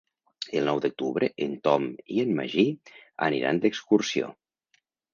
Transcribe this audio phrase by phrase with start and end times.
[0.59, 2.67] El nou d'octubre en Tom i en Magí
[3.31, 4.37] aniran d'excursió.